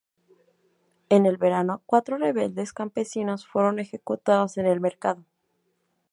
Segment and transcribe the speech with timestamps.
[1.09, 5.23] En el verano, cuatro rebeldes campesinos fueron ejecutados en el mercado.